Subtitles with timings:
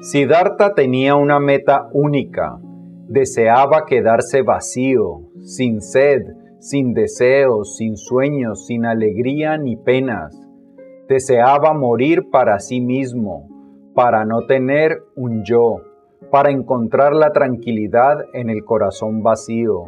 [0.00, 2.60] Siddhartha tenía una meta única.
[3.08, 6.22] Deseaba quedarse vacío, sin sed,
[6.60, 10.40] sin deseos, sin sueños, sin alegría ni penas.
[11.08, 13.48] Deseaba morir para sí mismo,
[13.94, 15.80] para no tener un yo,
[16.30, 19.84] para encontrar la tranquilidad en el corazón vacío,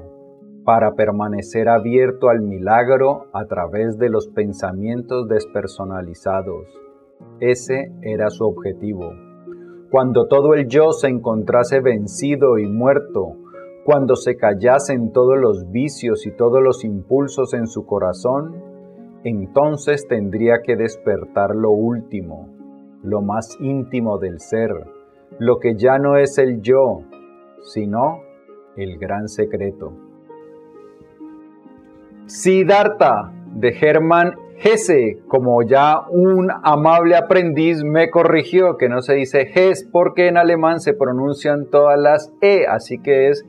[0.65, 6.67] para permanecer abierto al milagro a través de los pensamientos despersonalizados.
[7.39, 9.30] Ese era su objetivo.
[9.91, 13.37] Cuando todo el yo se encontrase vencido y muerto,
[13.85, 18.55] cuando se callasen todos los vicios y todos los impulsos en su corazón,
[19.25, 22.49] entonces tendría que despertar lo último,
[23.03, 24.71] lo más íntimo del ser,
[25.41, 27.01] lo que ya no es el yo,
[27.63, 28.21] sino
[28.77, 29.93] el gran secreto.
[32.27, 39.51] Siddhartha de Hermann Hesse, como ya un amable aprendiz me corrigió que no se dice
[39.55, 43.43] Hess porque en alemán se pronuncian todas las E, así que es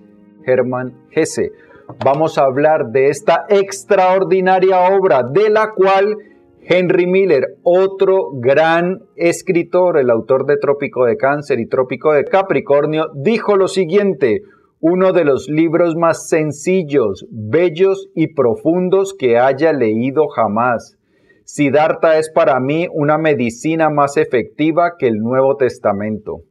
[0.45, 1.51] Hermann Hesse.
[2.05, 6.15] Vamos a hablar de esta extraordinaria obra de la cual
[6.61, 13.07] Henry Miller, otro gran escritor, el autor de Trópico de Cáncer y Trópico de Capricornio,
[13.15, 14.43] dijo lo siguiente,
[14.79, 20.97] uno de los libros más sencillos, bellos y profundos que haya leído jamás.
[21.43, 26.43] Siddhartha es para mí una medicina más efectiva que el Nuevo Testamento.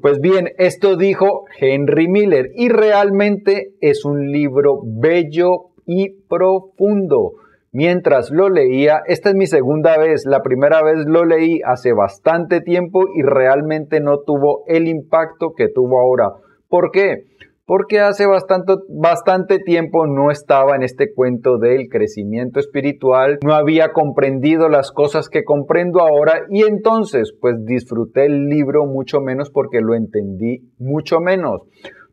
[0.00, 7.32] Pues bien, esto dijo Henry Miller y realmente es un libro bello y profundo.
[7.72, 12.62] Mientras lo leía, esta es mi segunda vez, la primera vez lo leí hace bastante
[12.62, 16.30] tiempo y realmente no tuvo el impacto que tuvo ahora.
[16.68, 17.24] ¿Por qué?
[17.66, 23.92] Porque hace bastante, bastante tiempo no estaba en este cuento del crecimiento espiritual, no había
[23.92, 29.80] comprendido las cosas que comprendo ahora y entonces pues disfruté el libro mucho menos porque
[29.80, 31.62] lo entendí mucho menos.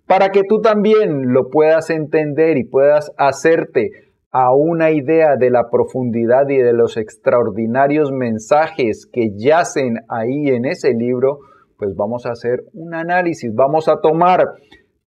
[0.08, 3.92] Para que tú también lo puedas entender y puedas hacerte
[4.32, 10.66] a una idea de la profundidad y de los extraordinarios mensajes que yacen ahí en
[10.66, 11.38] ese libro,
[11.78, 14.48] pues vamos a hacer un análisis, vamos a tomar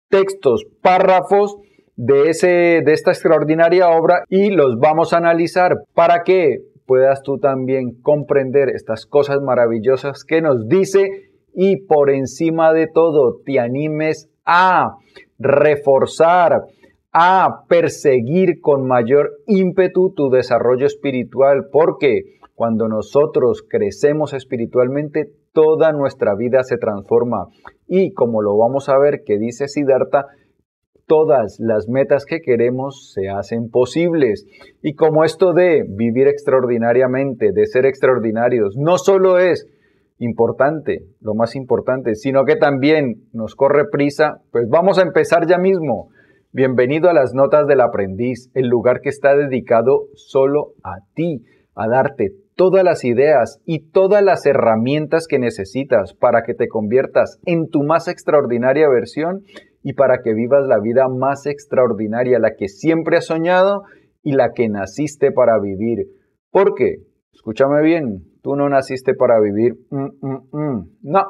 [0.09, 1.57] textos, párrafos
[1.95, 7.39] de, ese, de esta extraordinaria obra y los vamos a analizar para que puedas tú
[7.39, 11.09] también comprender estas cosas maravillosas que nos dice
[11.53, 14.97] y por encima de todo te animes a
[15.39, 16.61] reforzar,
[17.11, 22.21] a perseguir con mayor ímpetu tu desarrollo espiritual, porque
[22.53, 27.47] cuando nosotros crecemos espiritualmente, toda nuestra vida se transforma.
[27.87, 30.25] Y como lo vamos a ver que dice Siddhartha,
[31.07, 34.45] todas las metas que queremos se hacen posibles.
[34.81, 39.65] Y como esto de vivir extraordinariamente, de ser extraordinarios, no solo es
[40.19, 45.57] importante, lo más importante, sino que también nos corre prisa, pues vamos a empezar ya
[45.57, 46.09] mismo.
[46.51, 51.43] Bienvenido a las Notas del Aprendiz, el lugar que está dedicado solo a ti,
[51.75, 57.39] a darte todas las ideas y todas las herramientas que necesitas para que te conviertas
[57.45, 59.43] en tu más extraordinaria versión
[59.83, 63.83] y para que vivas la vida más extraordinaria, la que siempre has soñado
[64.23, 66.07] y la que naciste para vivir.
[66.49, 66.95] ¿Por qué?
[67.33, 70.89] Escúchame bien, tú no naciste para vivir, mm, mm, mm.
[71.03, 71.21] no,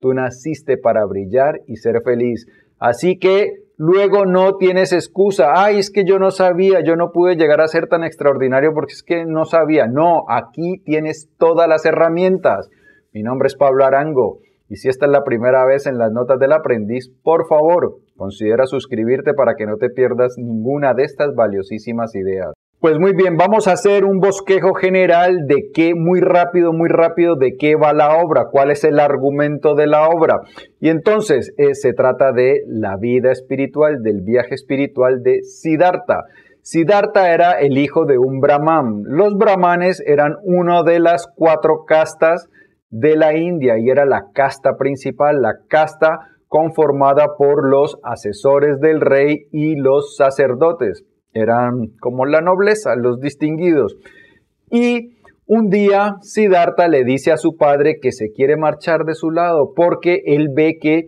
[0.00, 2.46] tú naciste para brillar y ser feliz.
[2.78, 5.52] Así que luego no tienes excusa.
[5.54, 8.92] Ay, es que yo no sabía, yo no pude llegar a ser tan extraordinario porque
[8.92, 9.86] es que no sabía.
[9.86, 12.68] No, aquí tienes todas las herramientas.
[13.12, 16.38] Mi nombre es Pablo Arango y si esta es la primera vez en las notas
[16.38, 22.14] del aprendiz, por favor, considera suscribirte para que no te pierdas ninguna de estas valiosísimas
[22.14, 22.52] ideas.
[22.86, 27.34] Pues muy bien, vamos a hacer un bosquejo general de qué, muy rápido, muy rápido,
[27.34, 30.42] de qué va la obra, cuál es el argumento de la obra.
[30.78, 36.26] Y entonces eh, se trata de la vida espiritual, del viaje espiritual de Siddhartha.
[36.62, 39.02] Siddhartha era el hijo de un brahman.
[39.02, 42.48] Los brahmanes eran una de las cuatro castas
[42.90, 49.00] de la India y era la casta principal, la casta conformada por los asesores del
[49.00, 51.04] rey y los sacerdotes
[51.36, 53.96] eran como la nobleza, los distinguidos.
[54.70, 55.16] Y
[55.46, 59.72] un día Siddhartha le dice a su padre que se quiere marchar de su lado
[59.76, 61.06] porque él ve que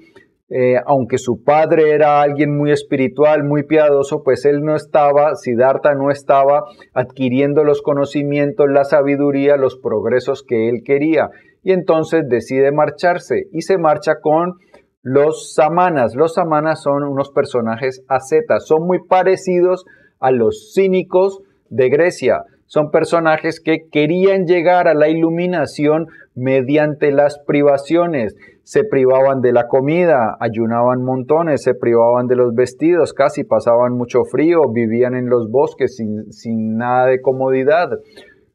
[0.50, 5.92] eh, aunque su padre era alguien muy espiritual, muy piadoso, pues él no estaba, Siddhartha
[5.92, 6.64] no estaba
[6.94, 11.28] adquiriendo los conocimientos, la sabiduría, los progresos que él quería.
[11.62, 14.54] Y entonces decide marcharse y se marcha con
[15.02, 16.14] los samanas.
[16.14, 19.84] Los samanas son unos personajes ascetas, son muy parecidos
[20.30, 22.44] los cínicos de Grecia.
[22.66, 28.36] Son personajes que querían llegar a la iluminación mediante las privaciones.
[28.62, 34.24] Se privaban de la comida, ayunaban montones, se privaban de los vestidos, casi pasaban mucho
[34.24, 37.88] frío, vivían en los bosques sin, sin nada de comodidad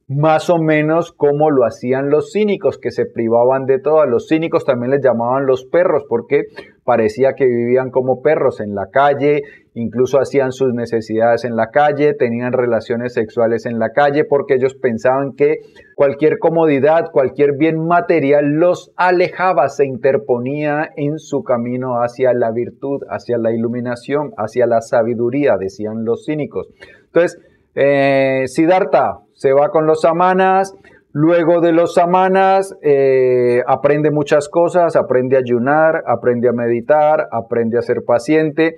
[0.08, 4.06] más o menos como lo hacían los cínicos, que se privaban de todo.
[4.06, 6.44] los cínicos también les llamaban los perros, porque
[6.84, 9.44] parecía que vivían como perros en la calle,
[9.76, 14.76] incluso hacían sus necesidades en la calle, tenían relaciones sexuales en la calle, porque ellos
[14.76, 15.58] pensaban que
[15.96, 23.02] cualquier comodidad, cualquier bien material los alejaba, se interponía en su camino hacia la virtud,
[23.10, 26.68] hacia la iluminación, hacia la sabiduría, decían los cínicos.
[27.06, 27.40] Entonces,
[27.76, 30.76] eh, Siddhartha se va con los samanas,
[31.12, 37.78] luego de los samanas eh, aprende muchas cosas, aprende a ayunar, aprende a meditar, aprende
[37.78, 38.76] a ser paciente,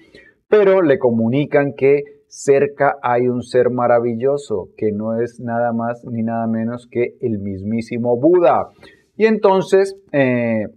[0.57, 6.23] pero le comunican que cerca hay un ser maravilloso, que no es nada más ni
[6.23, 8.69] nada menos que el mismísimo Buda.
[9.17, 10.67] Y entonces, eh,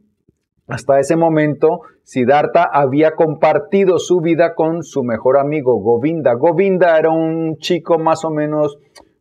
[0.67, 6.35] hasta ese momento, Siddhartha había compartido su vida con su mejor amigo Govinda.
[6.35, 8.79] Govinda era un chico más o menos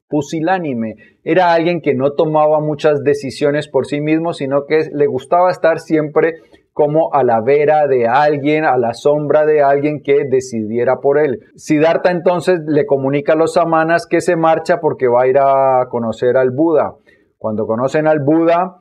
[0.10, 0.96] pusilánime.
[1.24, 5.80] Era alguien que no tomaba muchas decisiones por sí mismo, sino que le gustaba estar
[5.80, 6.34] siempre
[6.78, 11.40] como a la vera de alguien, a la sombra de alguien que decidiera por él.
[11.56, 15.88] Siddhartha entonces le comunica a los samanas que se marcha porque va a ir a
[15.90, 16.94] conocer al Buda.
[17.40, 18.76] Cuando conocen al Buda,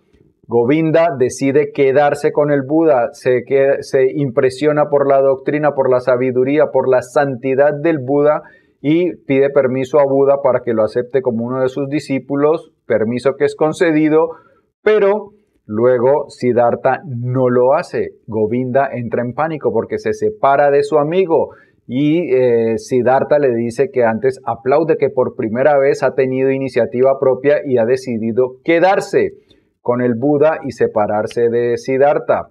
[0.47, 3.45] Govinda decide quedarse con el Buda, se,
[3.81, 8.43] se impresiona por la doctrina, por la sabiduría, por la santidad del Buda
[8.83, 13.37] y pide permiso a Buda para que lo acepte como uno de sus discípulos, permiso
[13.39, 14.33] que es concedido,
[14.83, 15.31] pero
[15.67, 18.13] luego Siddhartha no lo hace.
[18.27, 21.51] Govinda entra en pánico porque se separa de su amigo
[21.87, 27.19] y eh, Siddhartha le dice que antes aplaude que por primera vez ha tenido iniciativa
[27.21, 29.33] propia y ha decidido quedarse
[29.81, 32.49] con el Buda y separarse de Siddhartha.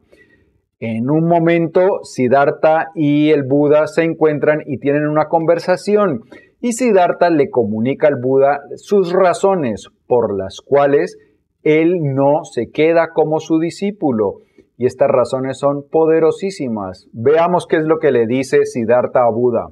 [0.79, 6.21] En un momento, Siddhartha y el Buda se encuentran y tienen una conversación
[6.61, 11.17] y Siddhartha le comunica al Buda sus razones por las cuales
[11.65, 14.35] él no se queda como su discípulo.
[14.77, 17.07] Y estas razones son poderosísimas.
[17.11, 19.67] Veamos qué es lo que le dice Siddhartha a Buda.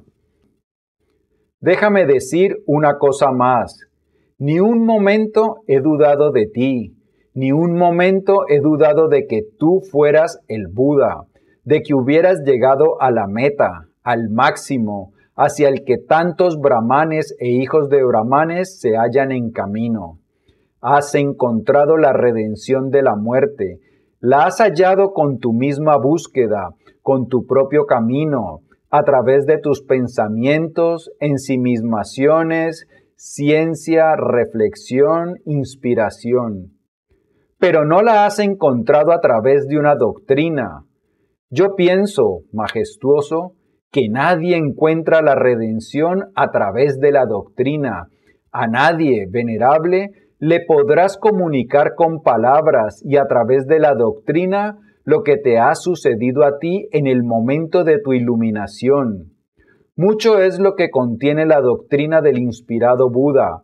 [1.60, 3.86] Déjame decir una cosa más.
[4.36, 6.96] Ni un momento he dudado de ti
[7.34, 11.24] ni un momento he dudado de que tú fueras el Buda,
[11.64, 17.48] de que hubieras llegado a la meta, al máximo, hacia el que tantos brahmanes e
[17.48, 20.20] hijos de brahmanes se hallan en camino.
[20.86, 23.80] Has encontrado la redención de la muerte,
[24.20, 28.60] la has hallado con tu misma búsqueda, con tu propio camino,
[28.90, 32.86] a través de tus pensamientos, ensimismaciones,
[33.16, 36.74] ciencia, reflexión, inspiración
[37.64, 40.84] pero no la has encontrado a través de una doctrina.
[41.48, 43.54] Yo pienso, majestuoso,
[43.90, 48.08] que nadie encuentra la redención a través de la doctrina.
[48.52, 50.10] A nadie, venerable,
[50.46, 55.74] le podrás comunicar con palabras y a través de la doctrina lo que te ha
[55.74, 59.32] sucedido a ti en el momento de tu iluminación.
[59.96, 63.62] Mucho es lo que contiene la doctrina del inspirado Buda,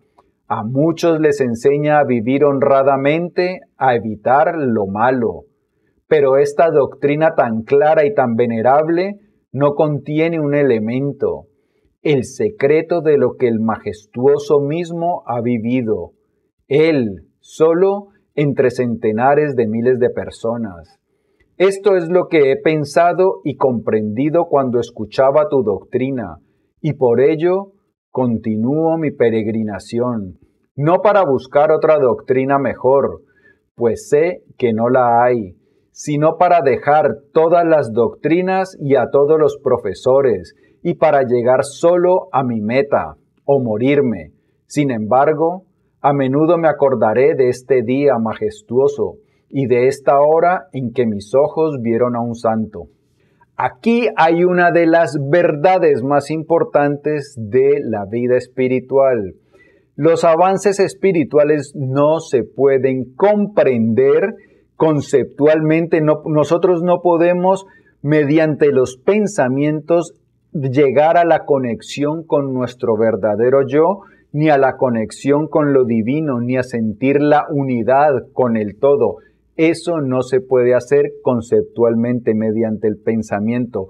[0.48, 5.42] a muchos les enseña a vivir honradamente, a evitar lo malo.
[6.08, 9.16] Pero esta doctrina tan clara y tan venerable
[9.52, 11.44] no contiene un elemento,
[12.00, 16.12] el secreto de lo que el majestuoso mismo ha vivido,
[16.70, 20.98] él solo entre centenares de miles de personas.
[21.58, 26.38] Esto es lo que he pensado y comprendido cuando escuchaba tu doctrina,
[26.80, 27.72] y por ello
[28.10, 30.38] continúo mi peregrinación,
[30.76, 33.22] no para buscar otra doctrina mejor,
[33.74, 35.56] pues sé que no la hay,
[35.90, 42.28] sino para dejar todas las doctrinas y a todos los profesores, y para llegar solo
[42.32, 44.32] a mi meta, o morirme.
[44.66, 45.64] Sin embargo,
[46.02, 49.16] a menudo me acordaré de este día majestuoso
[49.48, 52.86] y de esta hora en que mis ojos vieron a un santo.
[53.56, 59.34] Aquí hay una de las verdades más importantes de la vida espiritual.
[59.96, 64.34] Los avances espirituales no se pueden comprender
[64.76, 66.00] conceptualmente.
[66.00, 67.66] nosotros no podemos,
[68.00, 70.14] mediante los pensamientos,
[70.52, 74.00] llegar a la conexión con nuestro verdadero yo,
[74.32, 79.16] ni a la conexión con lo divino, ni a sentir la unidad con el todo.
[79.56, 83.88] Eso no se puede hacer conceptualmente mediante el pensamiento.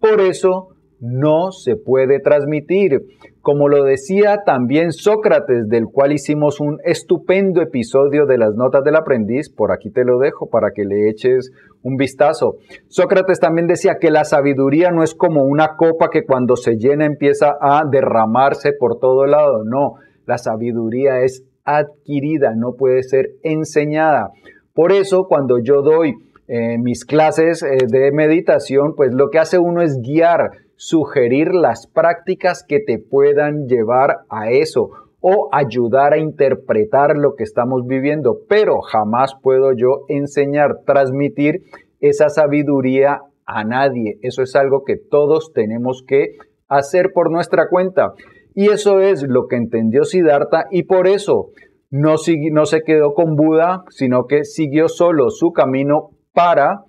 [0.00, 0.71] Por eso
[1.02, 3.00] no se puede transmitir.
[3.40, 8.94] Como lo decía también Sócrates, del cual hicimos un estupendo episodio de las notas del
[8.94, 11.50] aprendiz, por aquí te lo dejo para que le eches
[11.82, 12.54] un vistazo.
[12.86, 17.04] Sócrates también decía que la sabiduría no es como una copa que cuando se llena
[17.04, 19.94] empieza a derramarse por todo lado, no,
[20.24, 24.30] la sabiduría es adquirida, no puede ser enseñada.
[24.72, 26.14] Por eso cuando yo doy
[26.46, 30.50] eh, mis clases eh, de meditación, pues lo que hace uno es guiar
[30.84, 37.44] sugerir las prácticas que te puedan llevar a eso o ayudar a interpretar lo que
[37.44, 41.60] estamos viviendo, pero jamás puedo yo enseñar, transmitir
[42.00, 44.18] esa sabiduría a nadie.
[44.22, 46.36] Eso es algo que todos tenemos que
[46.66, 48.14] hacer por nuestra cuenta.
[48.52, 51.50] Y eso es lo que entendió Siddhartha y por eso
[51.90, 52.16] no,
[52.50, 56.80] no se quedó con Buda, sino que siguió solo su camino para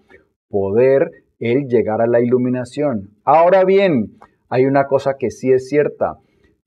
[0.49, 1.11] poder
[1.51, 3.09] él llegar a la iluminación.
[3.23, 4.17] Ahora bien,
[4.49, 6.17] hay una cosa que sí es cierta.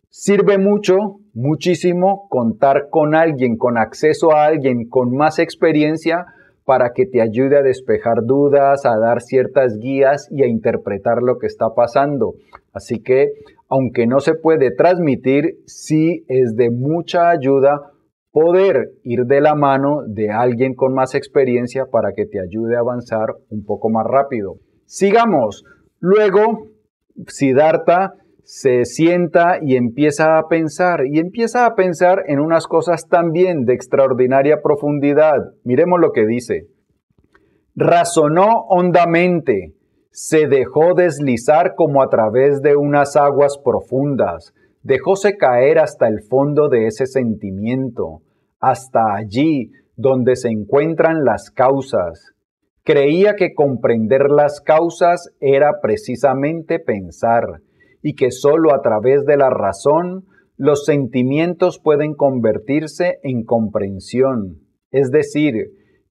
[0.09, 6.25] Sirve mucho, muchísimo, contar con alguien, con acceso a alguien con más experiencia
[6.64, 11.38] para que te ayude a despejar dudas, a dar ciertas guías y a interpretar lo
[11.38, 12.35] que está pasando.
[12.73, 13.28] Así que,
[13.68, 17.92] aunque no se puede transmitir, sí es de mucha ayuda
[18.33, 22.80] poder ir de la mano de alguien con más experiencia para que te ayude a
[22.80, 24.56] avanzar un poco más rápido.
[24.87, 25.64] Sigamos.
[26.00, 26.69] Luego,
[27.26, 33.64] Siddhartha se sienta y empieza a pensar, y empieza a pensar en unas cosas también
[33.64, 35.52] de extraordinaria profundidad.
[35.64, 36.69] Miremos lo que dice.
[37.75, 39.75] Razonó hondamente,
[40.11, 46.69] se dejó deslizar como a través de unas aguas profundas, dejóse caer hasta el fondo
[46.69, 48.23] de ese sentimiento
[48.61, 52.36] hasta allí donde se encuentran las causas.
[52.87, 57.43] Creía que comprender las causas era precisamente pensar
[58.00, 60.26] y que sólo a través de la razón
[60.57, 64.61] los sentimientos pueden convertirse en comprensión,
[64.93, 65.55] es decir,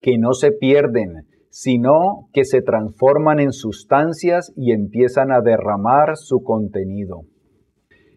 [0.02, 6.44] que no se pierden, sino que se transforman en sustancias y empiezan a derramar su
[6.44, 7.22] contenido.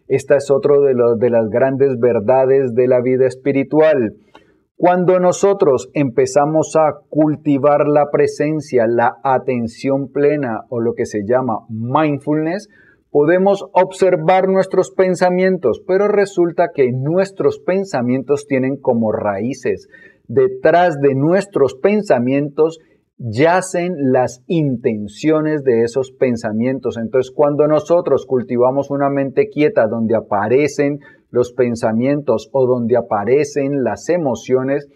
[0.09, 4.15] Esta es otra de, de las grandes verdades de la vida espiritual.
[4.81, 11.65] Cuando nosotros empezamos a cultivar la presencia, la atención plena o lo que se llama
[11.67, 12.69] mindfulness,
[13.11, 19.89] podemos observar nuestros pensamientos, pero resulta que nuestros pensamientos tienen como raíces.
[20.29, 22.79] Detrás de nuestros pensamientos
[23.17, 26.95] yacen las intenciones de esos pensamientos.
[26.95, 34.09] Entonces, cuando nosotros cultivamos una mente quieta donde aparecen los pensamientos o donde aparecen las
[34.09, 34.87] emociones,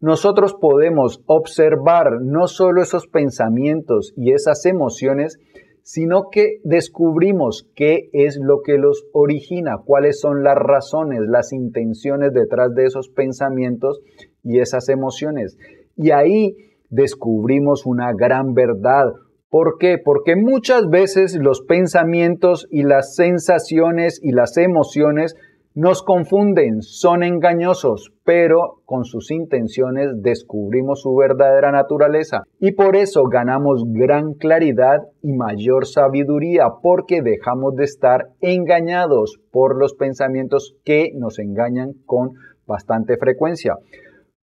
[0.00, 5.38] nosotros podemos observar no solo esos pensamientos y esas emociones,
[5.82, 12.32] sino que descubrimos qué es lo que los origina, cuáles son las razones, las intenciones
[12.32, 14.00] detrás de esos pensamientos
[14.42, 15.58] y esas emociones.
[15.96, 16.56] Y ahí
[16.88, 19.12] descubrimos una gran verdad.
[19.48, 19.98] ¿Por qué?
[20.02, 25.34] Porque muchas veces los pensamientos y las sensaciones y las emociones
[25.74, 33.24] nos confunden, son engañosos, pero con sus intenciones descubrimos su verdadera naturaleza y por eso
[33.24, 41.12] ganamos gran claridad y mayor sabiduría porque dejamos de estar engañados por los pensamientos que
[41.14, 42.30] nos engañan con
[42.66, 43.76] bastante frecuencia.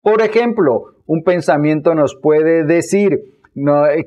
[0.01, 3.19] Por ejemplo, un pensamiento nos puede decir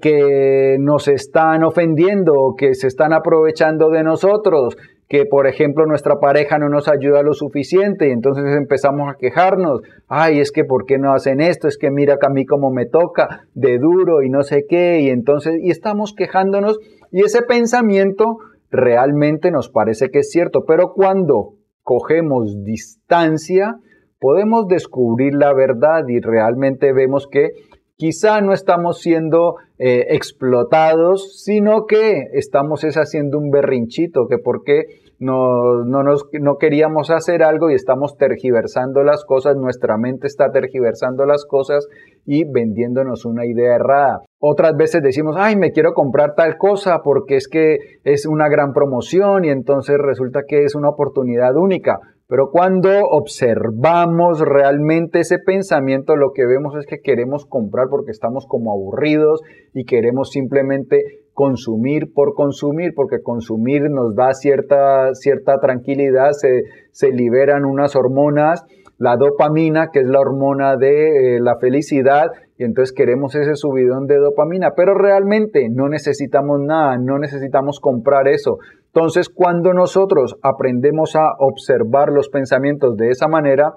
[0.01, 4.77] que nos están ofendiendo, que se están aprovechando de nosotros,
[5.09, 9.83] que por ejemplo nuestra pareja no nos ayuda lo suficiente y entonces empezamos a quejarnos,
[10.09, 11.69] ay, es que ¿por qué no hacen esto?
[11.69, 15.01] Es que mira que a mí como me toca de duro y no sé qué.
[15.01, 16.79] Y entonces y estamos quejándonos
[17.13, 18.39] y ese pensamiento
[18.71, 23.77] realmente nos parece que es cierto, pero cuando cogemos distancia,
[24.19, 27.51] podemos descubrir la verdad y realmente vemos que
[27.97, 34.85] quizá no estamos siendo eh, explotados, sino que estamos es haciendo un berrinchito, que porque
[35.19, 41.25] no, no, no queríamos hacer algo y estamos tergiversando las cosas, nuestra mente está tergiversando
[41.25, 41.87] las cosas
[42.27, 44.21] y vendiéndonos una idea errada.
[44.39, 48.73] Otras veces decimos, ay, me quiero comprar tal cosa porque es que es una gran
[48.73, 51.99] promoción y entonces resulta que es una oportunidad única.
[52.29, 58.47] Pero cuando observamos realmente ese pensamiento, lo que vemos es que queremos comprar porque estamos
[58.49, 59.43] como aburridos
[59.73, 67.11] y queremos simplemente consumir por consumir, porque consumir nos da cierta, cierta tranquilidad, se, se
[67.11, 68.65] liberan unas hormonas,
[68.99, 74.07] la dopamina, que es la hormona de eh, la felicidad, y entonces queremos ese subidón
[74.07, 78.59] de dopamina, pero realmente no necesitamos nada, no necesitamos comprar eso.
[78.97, 83.75] Entonces, cuando nosotros aprendemos a observar los pensamientos de esa manera,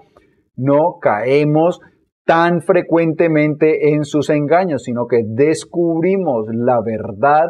[0.55, 1.81] no caemos
[2.25, 7.47] tan frecuentemente en sus engaños, sino que descubrimos la verdad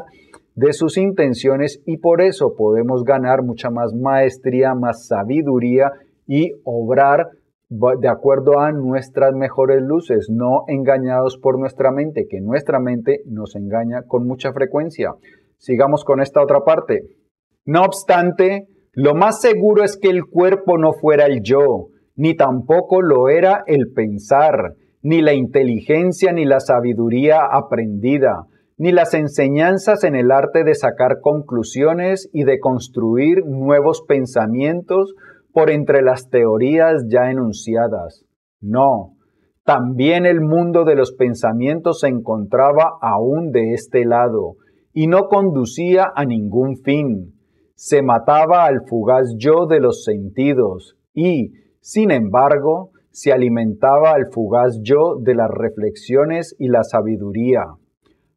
[0.55, 5.91] de sus intenciones y por eso podemos ganar mucha más maestría, más sabiduría
[6.25, 7.27] y obrar
[7.69, 13.55] de acuerdo a nuestras mejores luces, no engañados por nuestra mente, que nuestra mente nos
[13.55, 15.11] engaña con mucha frecuencia.
[15.59, 17.01] Sigamos con esta otra parte.
[17.69, 23.03] No obstante, lo más seguro es que el cuerpo no fuera el yo, ni tampoco
[23.03, 24.73] lo era el pensar,
[25.03, 28.47] ni la inteligencia ni la sabiduría aprendida,
[28.79, 35.13] ni las enseñanzas en el arte de sacar conclusiones y de construir nuevos pensamientos
[35.53, 38.25] por entre las teorías ya enunciadas.
[38.59, 39.13] No,
[39.63, 44.55] también el mundo de los pensamientos se encontraba aún de este lado
[44.91, 47.35] y no conducía a ningún fin
[47.79, 54.81] se mataba al fugaz yo de los sentidos y, sin embargo, se alimentaba al fugaz
[54.81, 57.63] yo de las reflexiones y la sabiduría.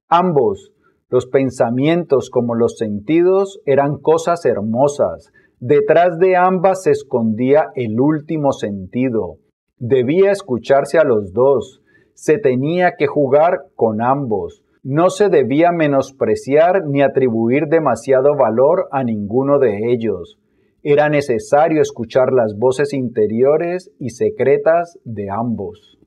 [0.08, 0.70] Ambos,
[1.08, 5.32] los pensamientos como los sentidos, eran cosas hermosas.
[5.58, 9.38] Detrás de ambas se escondía el último sentido.
[9.76, 11.82] Debía escucharse a los dos.
[12.14, 19.04] Se tenía que jugar con ambos no se debía menospreciar ni atribuir demasiado valor a
[19.04, 20.38] ninguno de ellos.
[20.82, 25.98] Era necesario escuchar las voces interiores y secretas de ambos.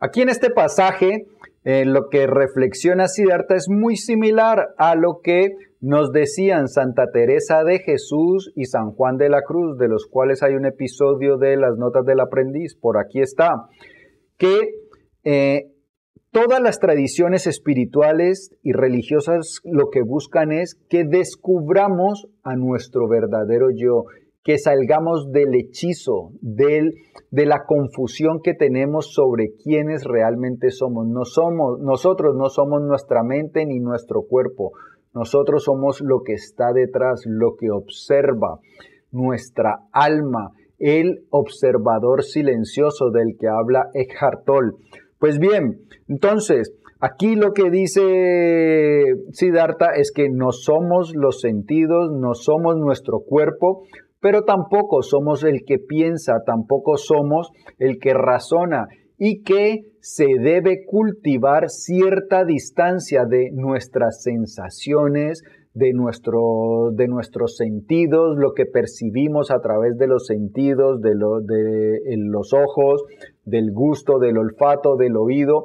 [0.00, 1.26] Aquí en este pasaje,
[1.62, 5.50] eh, lo que reflexiona Siddhartha es muy similar a lo que
[5.80, 10.42] nos decían Santa Teresa de Jesús y San Juan de la Cruz, de los cuales
[10.42, 13.50] hay un episodio de las notas del aprendiz, por aquí está,
[14.36, 14.70] que
[15.24, 15.73] eh,
[16.34, 23.68] Todas las tradiciones espirituales y religiosas lo que buscan es que descubramos a nuestro verdadero
[23.72, 24.06] yo,
[24.42, 26.90] que salgamos del hechizo, del,
[27.30, 31.06] de la confusión que tenemos sobre quiénes realmente somos.
[31.06, 31.78] No somos.
[31.78, 34.72] Nosotros no somos nuestra mente ni nuestro cuerpo.
[35.14, 38.58] Nosotros somos lo que está detrás, lo que observa,
[39.12, 44.72] nuestra alma, el observador silencioso del que habla Eckhart Tolle.
[45.24, 52.34] Pues bien, entonces, aquí lo que dice Siddhartha es que no somos los sentidos, no
[52.34, 53.84] somos nuestro cuerpo,
[54.20, 60.84] pero tampoco somos el que piensa, tampoco somos el que razona y que se debe
[60.84, 69.60] cultivar cierta distancia de nuestras sensaciones, de, nuestro, de nuestros sentidos, lo que percibimos a
[69.60, 73.02] través de los sentidos, de, de los ojos,
[73.44, 75.64] del gusto, del olfato, del oído,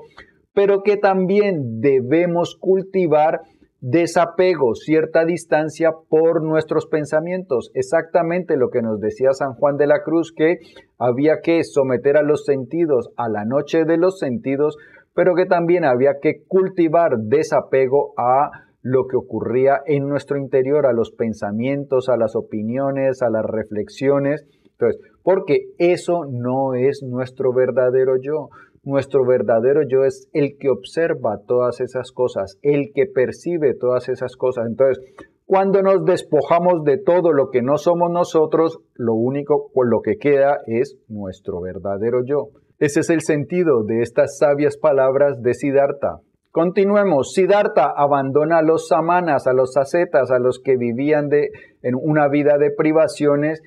[0.53, 3.41] pero que también debemos cultivar
[3.81, 7.71] desapego, cierta distancia por nuestros pensamientos.
[7.73, 10.57] Exactamente lo que nos decía San Juan de la Cruz, que
[10.97, 14.75] había que someter a los sentidos a la noche de los sentidos,
[15.13, 20.93] pero que también había que cultivar desapego a lo que ocurría en nuestro interior, a
[20.93, 24.45] los pensamientos, a las opiniones, a las reflexiones.
[24.79, 28.47] Entonces, porque eso no es nuestro verdadero yo.
[28.83, 34.37] Nuestro verdadero yo es el que observa todas esas cosas, el que percibe todas esas
[34.37, 34.67] cosas.
[34.67, 35.03] Entonces,
[35.45, 40.15] cuando nos despojamos de todo lo que no somos nosotros, lo único con lo que
[40.15, 42.49] queda es nuestro verdadero yo.
[42.77, 46.19] Ese es el sentido de estas sabias palabras de Siddhartha.
[46.51, 47.33] Continuemos.
[47.33, 51.49] Siddhartha abandona a los samanas, a los ascetas, a los que vivían de,
[51.81, 53.61] en una vida de privaciones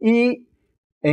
[0.00, 0.45] y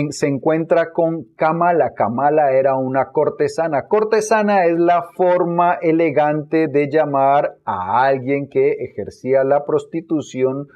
[0.10, 1.92] se encuentra con Kamala.
[1.96, 3.88] Kamala era una cortesana.
[3.88, 10.68] Cortesana es la forma elegante de llamar a alguien que ejercía la prostitución,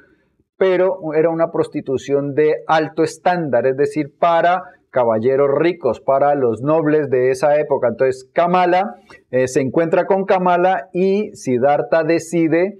[0.56, 7.10] pero era una prostitución de alto estándar, es decir, para caballeros ricos, para los nobles
[7.10, 7.88] de esa época.
[7.88, 8.96] Entonces Kamala
[9.30, 12.78] eh, se encuentra con Kamala y Siddhartha decide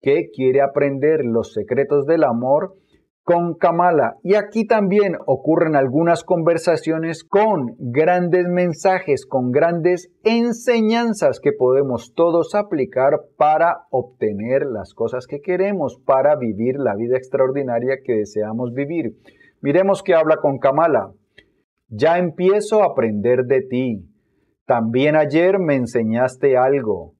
[0.00, 2.76] que quiere aprender los secretos del amor
[3.22, 4.16] con Kamala.
[4.22, 12.54] Y aquí también ocurren algunas conversaciones con grandes mensajes, con grandes enseñanzas que podemos todos
[12.54, 19.16] aplicar para obtener las cosas que queremos, para vivir la vida extraordinaria que deseamos vivir.
[19.60, 21.12] Miremos qué habla con Kamala.
[21.88, 24.06] Ya empiezo a aprender de ti.
[24.66, 27.14] También ayer me enseñaste algo.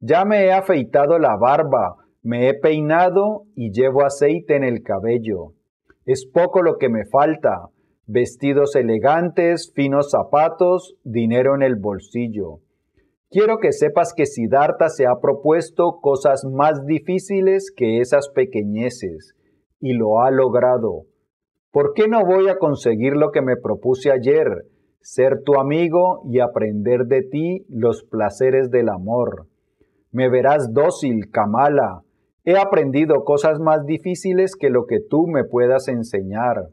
[0.00, 5.54] Ya me he afeitado la barba, me he peinado y llevo aceite en el cabello.
[6.04, 7.68] Es poco lo que me falta.
[8.06, 12.58] Vestidos elegantes, finos zapatos, dinero en el bolsillo.
[13.30, 19.34] Quiero que sepas que Siddhartha se ha propuesto cosas más difíciles que esas pequeñeces.
[19.82, 21.04] y lo ha logrado.
[21.72, 24.66] ¿Por qué no voy a conseguir lo que me propuse ayer?
[25.00, 29.46] Ser tu amigo y aprender de ti los placeres del amor.
[30.12, 32.02] Me verás dócil, Kamala.
[32.44, 36.68] He aprendido cosas más difíciles que lo que tú me puedas enseñar.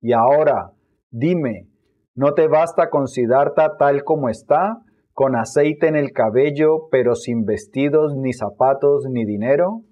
[0.00, 0.72] Y ahora,
[1.10, 1.68] dime,
[2.14, 4.78] ¿no te basta con Siddhartha tal como está,
[5.12, 9.82] con aceite en el cabello, pero sin vestidos, ni zapatos, ni dinero?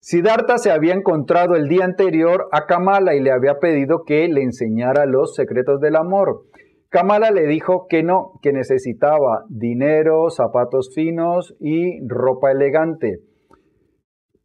[0.00, 4.42] Siddhartha se había encontrado el día anterior a Kamala y le había pedido que le
[4.42, 6.46] enseñara los secretos del amor.
[6.88, 13.20] Kamala le dijo que no, que necesitaba dinero, zapatos finos y ropa elegante.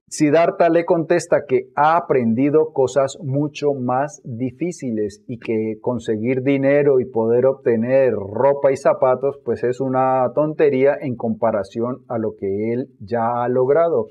[0.09, 7.05] Siddhartha le contesta que ha aprendido cosas mucho más difíciles y que conseguir dinero y
[7.05, 12.87] poder obtener ropa y zapatos pues es una tontería en comparación a lo que él
[13.01, 14.05] ya ha logrado.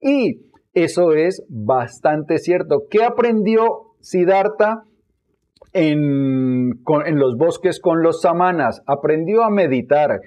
[0.00, 2.84] Y eso es bastante cierto.
[2.88, 4.84] ¿Qué aprendió Siddhartha
[5.72, 6.74] en,
[7.06, 8.82] en los bosques con los samanas?
[8.86, 10.20] Aprendió a meditar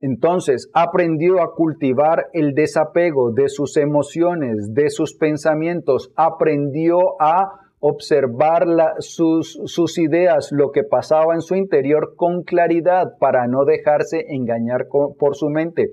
[0.00, 8.64] entonces aprendió a cultivar el desapego de sus emociones, de sus pensamientos, aprendió a observar
[8.98, 15.34] sus, ideas, lo que pasaba en su interior con claridad para no dejarse engañar por
[15.36, 15.90] su mente.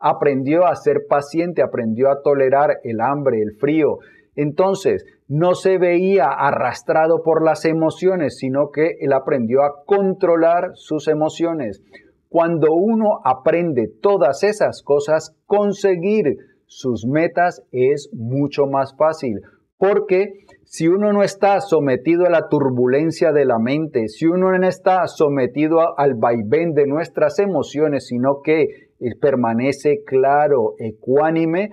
[0.00, 3.98] Aprendió a ser paciente, aprendió a tolerar el hambre, el frío.
[4.36, 11.08] Entonces, no se veía arrastrado por las emociones, sino que él aprendió a controlar sus
[11.08, 11.82] emociones.
[12.28, 16.36] Cuando uno aprende todas esas cosas, conseguir
[16.66, 19.40] sus metas es mucho más fácil,
[19.78, 20.32] porque
[20.64, 25.06] si uno no está sometido a la turbulencia de la mente, si uno no está
[25.06, 28.66] sometido al vaivén de nuestras emociones, sino que
[29.20, 31.70] permanece claro, ecuánime,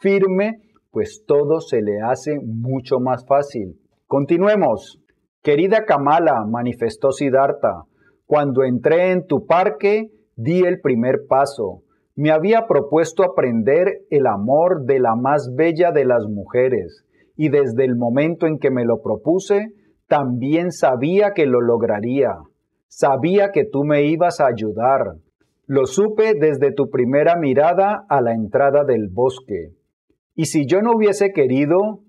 [0.00, 3.78] firme, pues todo se le hace mucho más fácil.
[4.06, 5.00] Continuemos.
[5.42, 7.84] Querida Kamala, manifestó Siddhartha,
[8.26, 11.82] cuando entré en tu parque, di el primer paso.
[12.16, 17.04] Me había propuesto aprender el amor de la más bella de las mujeres,
[17.36, 19.72] y desde el momento en que me lo propuse,
[20.06, 22.36] también sabía que lo lograría.
[22.86, 25.16] Sabía que tú me ibas a ayudar.
[25.66, 29.70] Lo supe desde tu primera mirada a la entrada del bosque.
[30.34, 32.00] Y si yo no hubiese querido,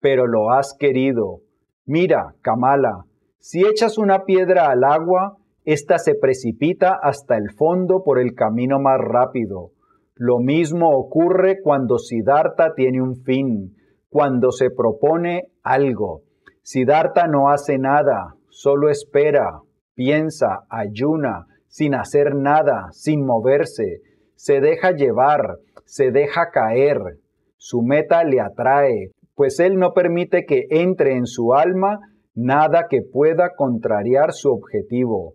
[0.00, 1.40] pero lo has querido.
[1.84, 3.04] Mira, Kamala,
[3.38, 5.36] si echas una piedra al agua,
[5.72, 9.70] ésta se precipita hasta el fondo por el camino más rápido.
[10.14, 13.76] Lo mismo ocurre cuando Siddhartha tiene un fin,
[14.08, 16.22] cuando se propone algo.
[16.62, 19.60] Siddhartha no hace nada, solo espera,
[19.94, 24.00] piensa, ayuna, sin hacer nada, sin moverse.
[24.34, 26.98] Se deja llevar, se deja caer.
[27.56, 31.98] Su meta le atrae, pues él no permite que entre en su alma
[32.34, 35.34] nada que pueda contrariar su objetivo.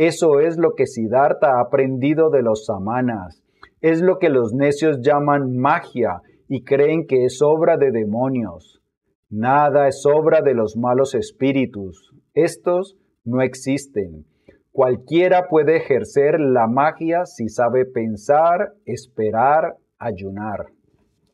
[0.00, 3.42] Eso es lo que Siddhartha ha aprendido de los samanas.
[3.82, 8.80] Es lo que los necios llaman magia y creen que es obra de demonios.
[9.28, 12.14] Nada es obra de los malos espíritus.
[12.32, 14.24] Estos no existen.
[14.72, 20.68] Cualquiera puede ejercer la magia si sabe pensar, esperar, ayunar.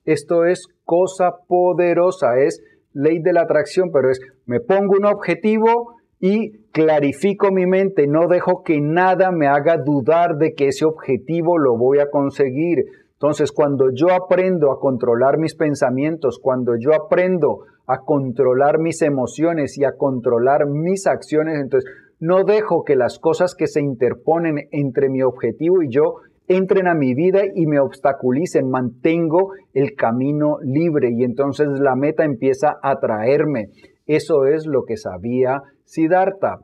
[0.05, 2.61] Esto es cosa poderosa, es
[2.93, 8.27] ley de la atracción, pero es me pongo un objetivo y clarifico mi mente, no
[8.29, 12.85] dejo que nada me haga dudar de que ese objetivo lo voy a conseguir.
[13.13, 19.79] Entonces, cuando yo aprendo a controlar mis pensamientos, cuando yo aprendo a controlar mis emociones
[19.79, 25.09] y a controlar mis acciones, entonces no dejo que las cosas que se interponen entre
[25.09, 26.17] mi objetivo y yo
[26.49, 32.25] entren a mi vida y me obstaculicen, mantengo el camino libre y entonces la meta
[32.25, 33.71] empieza a atraerme.
[34.07, 36.59] Eso es lo que sabía Siddhartha.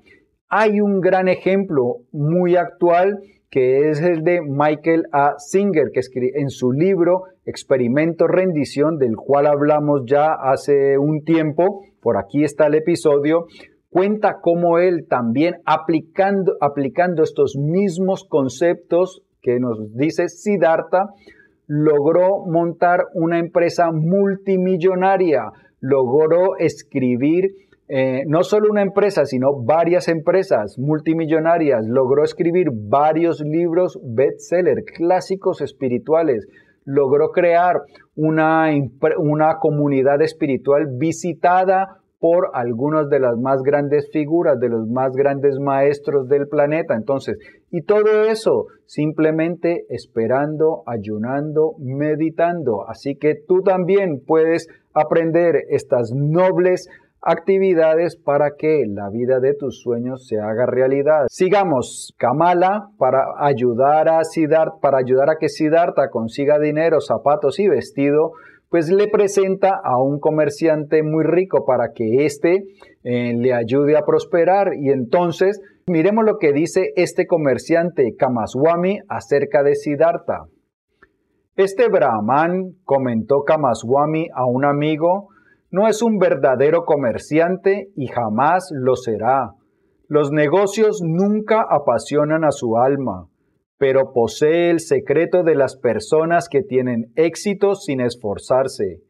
[0.49, 3.19] Hay un gran ejemplo muy actual
[3.53, 5.35] que es el de Michael A.
[5.37, 11.83] Singer, que escribe en su libro Experimento Rendición, del cual hablamos ya hace un tiempo,
[12.01, 13.45] por aquí está el episodio,
[13.91, 21.11] cuenta cómo él también aplicando, aplicando estos mismos conceptos que nos dice Siddhartha,
[21.67, 25.43] logró montar una empresa multimillonaria,
[25.81, 27.51] logró escribir
[27.95, 31.87] eh, no solo una empresa, sino varias empresas multimillonarias.
[31.87, 36.49] Logró escribir varios libros bestseller, clásicos espirituales.
[36.87, 37.83] Logró crear
[38.17, 38.71] una,
[39.19, 45.59] una comunidad espiritual visitada por algunas de las más grandes figuras, de los más grandes
[45.59, 46.95] maestros del planeta.
[46.95, 47.37] Entonces,
[47.71, 52.89] y todo eso simplemente esperando, ayunando, meditando.
[52.89, 56.89] Así que tú también puedes aprender estas nobles
[57.23, 61.27] actividades para que la vida de tus sueños se haga realidad.
[61.29, 67.69] Sigamos, Kamala, para ayudar a Siddhartha, para ayudar a que Siddhartha consiga dinero, zapatos y
[67.69, 68.33] vestido,
[68.69, 72.65] pues le presenta a un comerciante muy rico para que éste
[73.05, 74.73] eh, le ayude a prosperar.
[74.75, 80.47] Y entonces, miremos lo que dice este comerciante Kamaswami acerca de Siddhartha.
[81.55, 85.29] Este Brahman, comentó Kamaswami a un amigo,
[85.73, 89.55] no es un verdadero comerciante y jamás lo será.
[90.07, 93.27] Los negocios nunca apasionan a su alma
[93.83, 99.01] pero posee el secreto de las personas que tienen éxito sin esforzarse,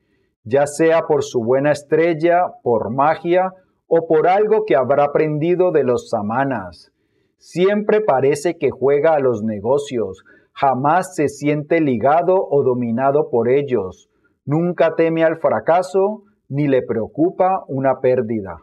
[0.44, 3.52] ya sea por su buena estrella, por magia
[3.86, 6.90] o por algo que habrá aprendido de los samanas.
[7.36, 14.08] Siempre parece que juega a los negocios, jamás se siente ligado o dominado por ellos,
[14.46, 16.22] nunca teme al fracaso
[16.52, 18.58] ni le preocupa una pérdida.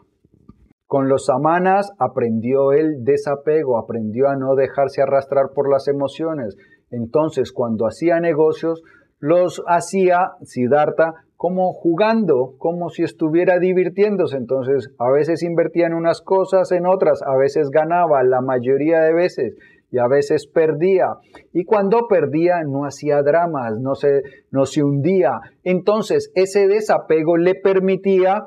[0.86, 6.56] Con los samanas aprendió el desapego, aprendió a no dejarse arrastrar por las emociones.
[6.92, 8.82] Entonces, cuando hacía negocios,
[9.18, 14.36] los hacía Siddhartha como jugando, como si estuviera divirtiéndose.
[14.36, 19.14] Entonces, a veces invertía en unas cosas, en otras, a veces ganaba, la mayoría de
[19.14, 19.56] veces,
[19.90, 21.06] y a veces perdía.
[21.52, 25.40] Y cuando perdía, no hacía dramas, no se, no se hundía.
[25.64, 28.46] Entonces, ese desapego le permitía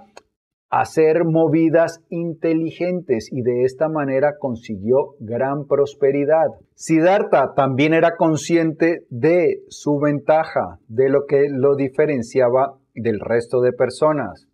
[0.69, 6.47] hacer movidas inteligentes y de esta manera consiguió gran prosperidad.
[6.73, 13.71] Siddhartha también era consciente de su ventaja, de lo que lo diferenciaba del resto de
[13.71, 14.47] personas.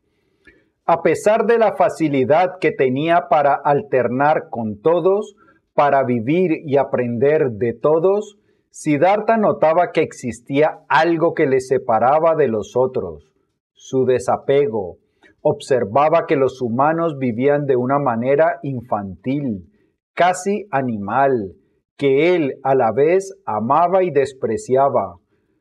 [0.86, 5.36] A pesar de la facilidad que tenía para alternar con todos,
[5.80, 8.38] para vivir y aprender de todos,
[8.70, 13.32] Siddhartha notaba que existía algo que le separaba de los otros,
[13.72, 14.98] su desapego,
[15.40, 19.70] observaba que los humanos vivían de una manera infantil,
[20.14, 21.54] casi animal,
[21.96, 25.16] que él a la vez amaba y despreciaba.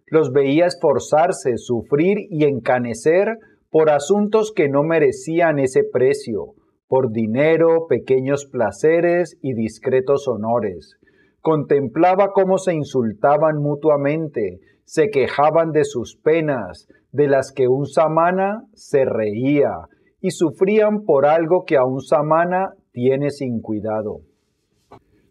[0.08, 3.36] Los veía esforzarse, sufrir y encanecer
[3.70, 6.54] por asuntos que no merecían ese precio,
[6.88, 10.96] por dinero, pequeños placeres y discretos honores.
[11.40, 18.64] Contemplaba cómo se insultaban mutuamente, se quejaban de sus penas, de las que un samana
[18.72, 19.72] se reía
[20.20, 24.20] y sufrían por algo que a un samana tiene sin cuidado.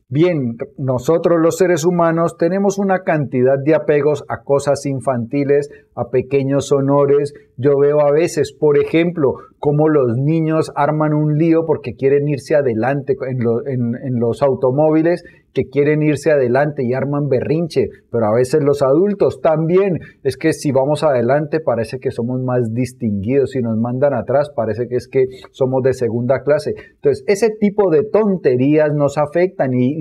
[0.10, 6.72] Bien, nosotros los seres humanos tenemos una cantidad de apegos a cosas infantiles, a pequeños
[6.72, 7.34] honores.
[7.58, 12.56] Yo veo a veces, por ejemplo, cómo los niños arman un lío porque quieren irse
[12.56, 18.82] adelante en, los automóviles que quieren irse adelante y arman berrinche, pero a veces los
[18.82, 20.00] adultos también.
[20.24, 24.88] Es que si vamos adelante parece que somos más distinguidos, si nos mandan atrás parece
[24.88, 26.76] que es que somos de segunda clase.
[26.96, 29.96] Entonces, ese tipo de tonterías nos afectan y,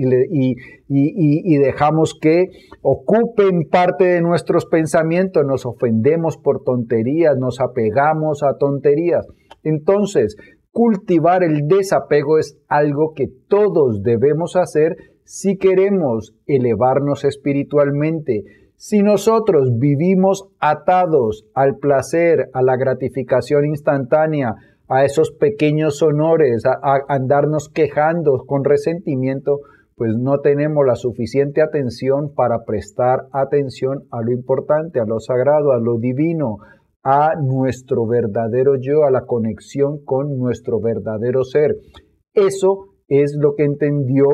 [0.87, 2.45] y, dejamos que
[2.81, 9.25] ocupen parte de nuestros pensamientos, nos ofendemos por tonterías, nos apegamos a tonterías.
[9.63, 10.35] Entonces,
[10.71, 14.95] cultivar el desapego es algo que todos debemos hacer
[15.27, 18.45] si queremos elevarnos espiritualmente,
[18.77, 24.55] si nosotros vivimos atados al placer, a la gratificación instantánea,
[24.87, 29.59] a esos pequeños honores, a, andarnos quejando con resentimiento,
[29.97, 35.73] pues no tenemos la suficiente atención para prestar atención a lo importante, a lo sagrado,
[35.73, 36.59] a lo divino,
[37.03, 41.75] a nuestro verdadero yo, a la conexión con nuestro verdadero ser.
[42.33, 44.25] Eso es lo que entendió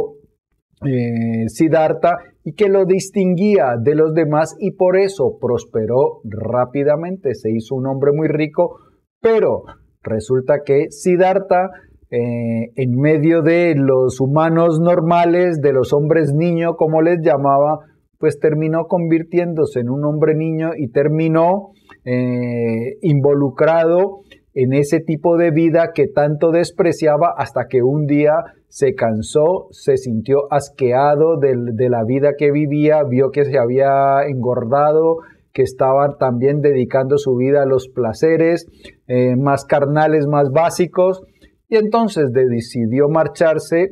[0.86, 7.52] eh, Siddhartha y que lo distinguía de los demás y por eso prosperó rápidamente, se
[7.52, 8.78] hizo un hombre muy rico,
[9.22, 9.64] pero
[10.04, 11.70] resulta que Siddhartha
[12.16, 17.80] eh, en medio de los humanos normales, de los hombres niño, como les llamaba,
[18.20, 21.72] pues terminó convirtiéndose en un hombre niño y terminó
[22.06, 24.20] eh, involucrado
[24.54, 28.34] en ese tipo de vida que tanto despreciaba hasta que un día
[28.68, 35.18] se cansó, se sintió asqueado de, la vida que vivía, vio que se había engordado,
[35.54, 38.68] que estaba también dedicando su vida a los placeres
[39.08, 41.24] eh, más carnales, más básicos,
[41.68, 43.90] y entonces decidió marcharse,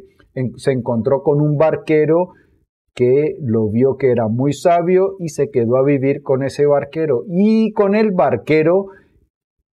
[0.55, 2.29] se encontró con un barquero
[2.93, 7.23] que lo vio que era muy sabio y se quedó a vivir con ese barquero.
[7.27, 8.87] Y con el barquero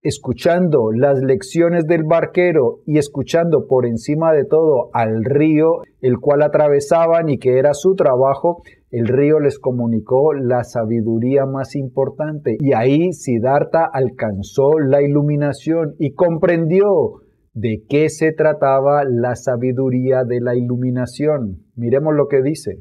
[0.09, 6.43] escuchando las lecciones del barquero y escuchando por encima de todo al río, el cual
[6.43, 12.57] atravesaban y que era su trabajo, el río les comunicó la sabiduría más importante.
[12.59, 17.21] Y ahí Siddhartha alcanzó la iluminación y comprendió
[17.53, 21.65] de qué se trataba la sabiduría de la iluminación.
[21.77, 22.79] Miremos lo que dice.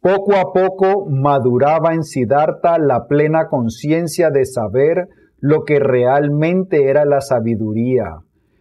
[0.00, 5.08] Poco a poco maduraba en Siddhartha la plena conciencia de saber
[5.40, 8.18] lo que realmente era la sabiduría,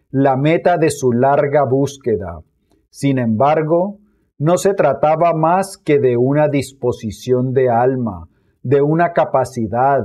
[0.10, 2.40] la meta de su larga búsqueda.
[2.90, 4.00] Sin embargo,
[4.38, 8.28] no se trataba más que de una disposición de alma,
[8.62, 10.02] de una capacidad,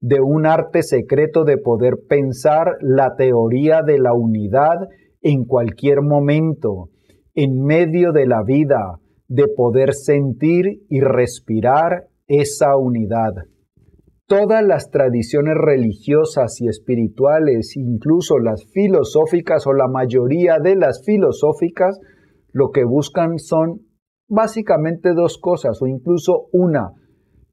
[0.00, 4.88] de un arte secreto de poder pensar la teoría de la unidad
[5.22, 6.90] en cualquier momento,
[7.34, 13.34] en medio de la vida, de poder sentir y respirar esa unidad.
[14.28, 22.00] Todas las tradiciones religiosas y espirituales, incluso las filosóficas o la mayoría de las filosóficas,
[22.50, 23.82] lo que buscan son
[24.28, 26.90] básicamente dos cosas o incluso una.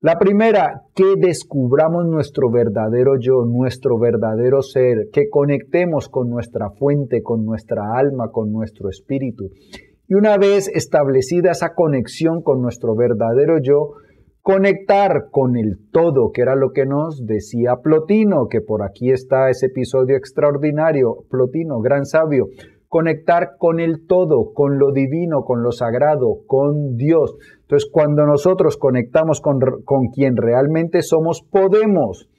[0.02, 7.22] La primera, que descubramos nuestro verdadero yo, nuestro verdadero ser, que conectemos con nuestra fuente,
[7.22, 9.52] con nuestra alma, con nuestro espíritu.
[10.08, 13.94] Y una vez establecida esa conexión con nuestro verdadero yo,
[14.44, 19.50] conectar con el todo, que era lo que nos decía Plotino, que por aquí está
[19.50, 22.48] ese episodio extraordinario, Plotino, gran sabio,
[22.90, 27.38] conectar con el todo, con lo divino, con lo sagrado, con Dios.
[27.62, 32.30] Entonces, cuando nosotros conectamos con, con quien realmente somos, podemos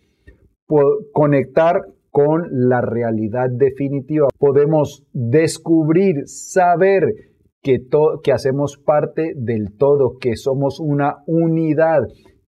[1.13, 4.29] conectar con la realidad definitiva.
[4.39, 7.34] Podemos descubrir, saber
[7.65, 12.03] que, hacemos parte del todo, que somos una unidad.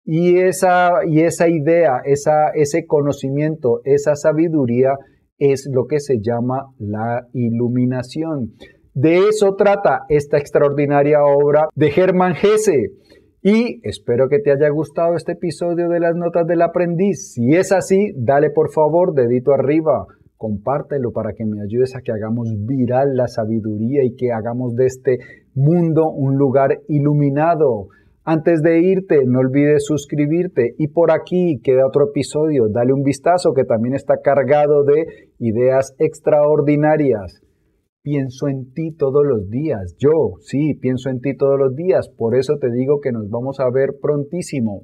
[0.04, 4.92] Y esa, y esa idea, esa, ese conocimiento, esa sabiduría
[5.38, 8.52] es lo que se llama la iluminación.
[8.92, 12.90] De eso trata esta extraordinaria obra de Germán Hesse.
[13.42, 17.32] Y espero que te haya gustado este episodio de las notas del aprendiz.
[17.32, 22.12] Si es así, dale por favor dedito arriba compártelo para que me ayudes a que
[22.12, 25.18] hagamos viral la sabiduría y que hagamos de este
[25.54, 27.88] mundo un lugar iluminado.
[28.24, 32.66] Antes de irte, no olvides suscribirte y por aquí queda otro episodio.
[32.68, 35.06] Dale un vistazo que también está cargado de
[35.38, 37.40] ideas extraordinarias.
[38.02, 39.96] Pienso en ti todos los días.
[39.98, 42.08] Yo, sí, pienso en ti todos los días.
[42.08, 44.82] Por eso te digo que nos vamos a ver prontísimo.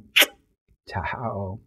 [0.87, 1.63] Chao.